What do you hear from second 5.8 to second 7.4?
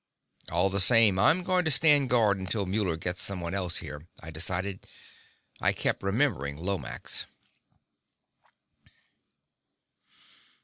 remembering Lomax.